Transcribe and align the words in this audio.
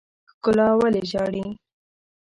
ښکلا 0.31 0.67
ولې 0.79 1.01
ژاړي. 1.11 1.45